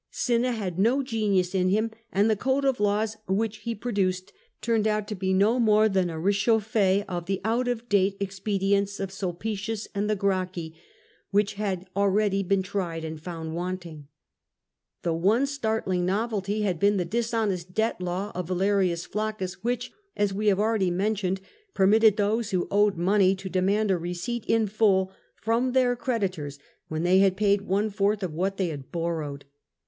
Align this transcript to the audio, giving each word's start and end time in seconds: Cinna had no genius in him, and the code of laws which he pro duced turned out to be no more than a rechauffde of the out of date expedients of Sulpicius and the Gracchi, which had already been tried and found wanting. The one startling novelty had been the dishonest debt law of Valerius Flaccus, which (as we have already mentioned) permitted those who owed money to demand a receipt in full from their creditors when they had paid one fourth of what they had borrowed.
Cinna 0.09 0.51
had 0.53 0.79
no 0.79 1.03
genius 1.03 1.53
in 1.53 1.69
him, 1.69 1.91
and 2.11 2.27
the 2.27 2.35
code 2.35 2.65
of 2.65 2.79
laws 2.79 3.17
which 3.27 3.57
he 3.57 3.75
pro 3.75 3.91
duced 3.91 4.33
turned 4.59 4.87
out 4.87 5.07
to 5.09 5.13
be 5.13 5.31
no 5.31 5.59
more 5.59 5.87
than 5.87 6.09
a 6.09 6.15
rechauffde 6.19 7.05
of 7.07 7.27
the 7.27 7.39
out 7.45 7.67
of 7.67 7.87
date 7.87 8.17
expedients 8.19 8.99
of 8.99 9.11
Sulpicius 9.11 9.87
and 9.93 10.09
the 10.09 10.15
Gracchi, 10.15 10.73
which 11.29 11.53
had 11.53 11.87
already 11.95 12.41
been 12.41 12.63
tried 12.63 13.05
and 13.05 13.21
found 13.21 13.53
wanting. 13.53 14.07
The 15.03 15.13
one 15.13 15.45
startling 15.45 16.03
novelty 16.03 16.63
had 16.63 16.79
been 16.79 16.97
the 16.97 17.05
dishonest 17.05 17.75
debt 17.75 18.01
law 18.01 18.31
of 18.33 18.47
Valerius 18.47 19.05
Flaccus, 19.05 19.63
which 19.63 19.91
(as 20.17 20.33
we 20.33 20.47
have 20.47 20.59
already 20.59 20.89
mentioned) 20.89 21.41
permitted 21.75 22.17
those 22.17 22.49
who 22.49 22.67
owed 22.71 22.97
money 22.97 23.35
to 23.35 23.49
demand 23.49 23.91
a 23.91 23.99
receipt 23.99 24.45
in 24.47 24.65
full 24.65 25.11
from 25.35 25.73
their 25.73 25.95
creditors 25.95 26.57
when 26.87 27.03
they 27.03 27.19
had 27.19 27.37
paid 27.37 27.61
one 27.67 27.91
fourth 27.91 28.23
of 28.23 28.33
what 28.33 28.57
they 28.57 28.69
had 28.69 28.91
borrowed. 28.91 29.45